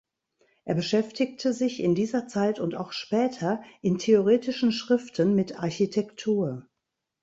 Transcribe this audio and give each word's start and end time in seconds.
Er 0.65 0.73
beschäftigte 0.73 1.53
sich 1.53 1.79
in 1.79 1.93
dieser 1.93 2.27
Zeit 2.27 2.59
und 2.59 2.73
auch 2.73 2.91
später 2.91 3.61
in 3.83 3.99
theoretischen 3.99 4.71
Schriften 4.71 5.35
mit 5.35 5.59
Architektur. 5.59 6.67